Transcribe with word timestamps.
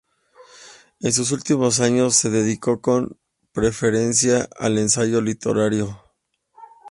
En 1.01 1.13
sus 1.13 1.31
últimos 1.31 1.79
años 1.79 2.15
se 2.15 2.31
dedica 2.31 2.75
con 2.81 3.19
preferencia 3.53 4.49
al 4.57 4.79
ensayo 4.79 5.21
literario. 5.21 6.01